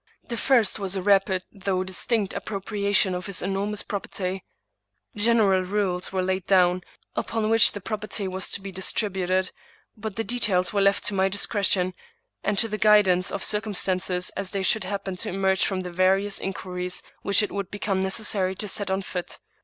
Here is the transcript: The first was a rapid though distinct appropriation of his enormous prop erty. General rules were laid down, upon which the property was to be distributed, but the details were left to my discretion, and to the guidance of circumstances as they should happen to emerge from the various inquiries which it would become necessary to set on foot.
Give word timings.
The 0.29 0.35
first 0.35 0.79
was 0.79 0.95
a 0.95 1.01
rapid 1.03 1.43
though 1.51 1.83
distinct 1.83 2.33
appropriation 2.33 3.13
of 3.13 3.27
his 3.27 3.43
enormous 3.43 3.83
prop 3.83 4.07
erty. 4.07 4.41
General 5.15 5.61
rules 5.61 6.11
were 6.11 6.23
laid 6.23 6.47
down, 6.47 6.81
upon 7.15 7.51
which 7.51 7.73
the 7.73 7.81
property 7.81 8.27
was 8.27 8.49
to 8.53 8.61
be 8.61 8.71
distributed, 8.71 9.51
but 9.95 10.15
the 10.15 10.23
details 10.23 10.73
were 10.73 10.81
left 10.81 11.03
to 11.03 11.13
my 11.13 11.29
discretion, 11.29 11.93
and 12.43 12.57
to 12.57 12.67
the 12.67 12.79
guidance 12.79 13.29
of 13.31 13.43
circumstances 13.43 14.31
as 14.31 14.49
they 14.49 14.63
should 14.63 14.85
happen 14.85 15.17
to 15.17 15.29
emerge 15.29 15.63
from 15.63 15.81
the 15.81 15.91
various 15.91 16.39
inquiries 16.39 17.03
which 17.21 17.43
it 17.43 17.51
would 17.51 17.69
become 17.69 18.01
necessary 18.01 18.55
to 18.55 18.67
set 18.67 18.89
on 18.89 19.03
foot. 19.03 19.37